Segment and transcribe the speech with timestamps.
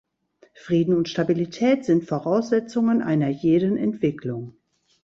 [0.55, 4.57] Frieden und Stabilität sind Voraussetzungen einer jeden Entwicklung.